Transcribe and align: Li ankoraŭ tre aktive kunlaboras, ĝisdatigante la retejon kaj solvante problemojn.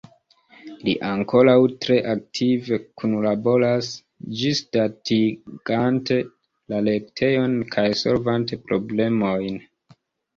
Li 0.85 0.93
ankoraŭ 1.07 1.53
tre 1.83 1.97
aktive 2.13 2.79
kunlaboras, 3.01 3.89
ĝisdatigante 4.39 6.17
la 6.75 6.81
retejon 6.87 7.59
kaj 7.77 7.85
solvante 8.01 8.59
problemojn. 8.71 9.61